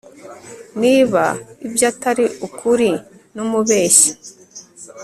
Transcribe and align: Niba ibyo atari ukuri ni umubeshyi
Niba 0.81 1.23
ibyo 1.67 1.85
atari 1.91 2.25
ukuri 2.47 2.89
ni 3.33 3.39
umubeshyi 3.45 4.11